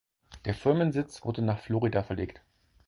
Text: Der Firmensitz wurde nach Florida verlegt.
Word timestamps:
Der 0.45 0.55
Firmensitz 0.55 1.23
wurde 1.25 1.43
nach 1.43 1.59
Florida 1.59 2.01
verlegt. 2.01 2.41